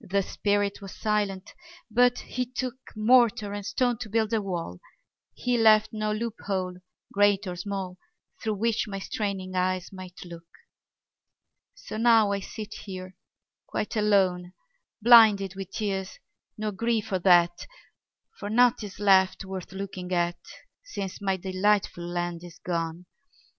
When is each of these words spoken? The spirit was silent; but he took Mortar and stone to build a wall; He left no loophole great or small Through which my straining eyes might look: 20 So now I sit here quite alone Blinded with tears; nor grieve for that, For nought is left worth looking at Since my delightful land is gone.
The 0.00 0.22
spirit 0.22 0.80
was 0.80 0.96
silent; 0.98 1.52
but 1.90 2.20
he 2.20 2.46
took 2.46 2.76
Mortar 2.96 3.52
and 3.52 3.66
stone 3.66 3.98
to 3.98 4.08
build 4.08 4.32
a 4.32 4.40
wall; 4.40 4.80
He 5.34 5.58
left 5.58 5.92
no 5.92 6.10
loophole 6.10 6.76
great 7.12 7.46
or 7.46 7.54
small 7.54 7.98
Through 8.42 8.54
which 8.54 8.88
my 8.88 8.98
straining 8.98 9.54
eyes 9.54 9.92
might 9.92 10.20
look: 10.24 10.44
20 11.74 11.74
So 11.74 11.96
now 11.98 12.32
I 12.32 12.40
sit 12.40 12.72
here 12.86 13.14
quite 13.66 13.94
alone 13.94 14.54
Blinded 15.02 15.54
with 15.54 15.70
tears; 15.72 16.18
nor 16.56 16.72
grieve 16.72 17.06
for 17.08 17.18
that, 17.18 17.66
For 18.38 18.48
nought 18.48 18.82
is 18.82 18.98
left 18.98 19.44
worth 19.44 19.72
looking 19.72 20.12
at 20.14 20.38
Since 20.82 21.20
my 21.20 21.36
delightful 21.36 22.06
land 22.06 22.42
is 22.42 22.58
gone. 22.58 23.04